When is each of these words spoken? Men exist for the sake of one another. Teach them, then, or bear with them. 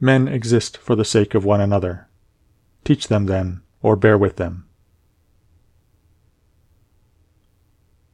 Men 0.00 0.28
exist 0.28 0.76
for 0.76 0.94
the 0.94 1.04
sake 1.04 1.34
of 1.34 1.44
one 1.44 1.60
another. 1.60 2.08
Teach 2.84 3.08
them, 3.08 3.26
then, 3.26 3.62
or 3.82 3.96
bear 3.96 4.16
with 4.16 4.36
them. 4.36 4.67